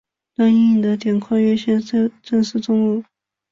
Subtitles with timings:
[0.35, 3.03] 当阴影的点跨越线时就是正午。